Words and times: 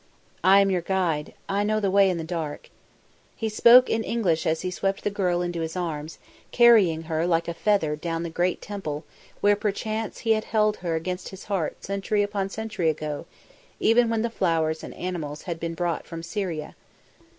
"I 0.43 0.61
am 0.61 0.71
your 0.71 0.81
guide. 0.81 1.35
I 1.47 1.63
know 1.63 1.79
the 1.79 1.91
way 1.91 2.09
in 2.09 2.17
the 2.17 2.23
dark." 2.23 2.71
He 3.35 3.49
spoke 3.49 3.87
in 3.87 4.03
English 4.03 4.47
as 4.47 4.61
he 4.61 4.71
swept 4.71 5.03
the 5.03 5.11
girl 5.11 5.43
into 5.43 5.61
his 5.61 5.77
arms, 5.77 6.17
carrying 6.51 7.03
her 7.03 7.27
like 7.27 7.47
a 7.47 7.53
feather 7.53 7.95
down 7.95 8.23
the 8.23 8.31
great 8.31 8.63
temple 8.63 9.05
where 9.41 9.55
perchance 9.55 10.21
he 10.21 10.31
had 10.31 10.45
held 10.45 10.77
her 10.77 10.95
against 10.95 11.29
his 11.29 11.43
heart 11.43 11.83
century 11.83 12.23
upon 12.23 12.49
century 12.49 12.89
ago, 12.89 13.27
even 13.79 14.09
when 14.09 14.23
the 14.23 14.31
flowers 14.31 14.83
and 14.83 14.95
animals 14.95 15.43
had 15.43 15.59
been 15.59 15.75
brought 15.75 16.07
from 16.07 16.23
Syria. 16.23 16.75